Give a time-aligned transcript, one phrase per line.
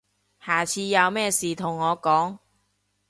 [0.43, 2.39] 下次有咩事同我講